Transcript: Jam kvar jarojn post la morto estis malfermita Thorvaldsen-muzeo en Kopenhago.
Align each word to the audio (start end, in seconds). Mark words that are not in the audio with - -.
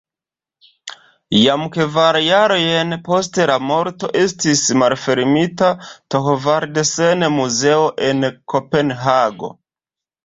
Jam 1.39 1.65
kvar 1.75 2.17
jarojn 2.27 2.95
post 3.09 3.37
la 3.51 3.57
morto 3.73 4.09
estis 4.23 4.63
malfermita 4.83 5.71
Thorvaldsen-muzeo 6.15 7.87
en 8.11 8.29
Kopenhago. 8.55 9.57